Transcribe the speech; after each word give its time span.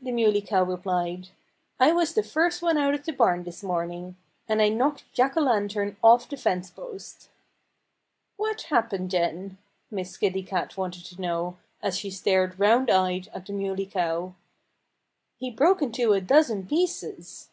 the 0.00 0.12
Muley 0.12 0.40
Cow 0.40 0.62
replied. 0.62 1.30
"I 1.80 1.90
was 1.90 2.14
the 2.14 2.22
first 2.22 2.62
one 2.62 2.78
out 2.78 2.94
of 2.94 3.04
the 3.04 3.12
barn 3.12 3.42
this 3.42 3.60
morning. 3.64 4.14
And 4.48 4.62
I 4.62 4.68
knocked 4.68 5.12
Jack 5.12 5.36
O'Lantern 5.36 5.96
off 6.00 6.28
the 6.28 6.36
fence 6.36 6.70
post." 6.70 7.28
"What 8.36 8.62
happened 8.70 9.10
then?" 9.10 9.58
Miss 9.90 10.16
Kitty 10.16 10.44
Cat 10.44 10.76
wanted 10.76 11.04
to 11.06 11.20
know, 11.20 11.56
as 11.82 11.98
she 11.98 12.10
stared 12.12 12.60
round 12.60 12.88
eyed 12.88 13.28
at 13.34 13.46
the 13.46 13.52
Muley 13.52 13.86
Cow. 13.86 14.36
"He 15.38 15.50
broke 15.50 15.82
into 15.82 16.12
a 16.12 16.20
dozen 16.20 16.68
pieces." 16.68 17.48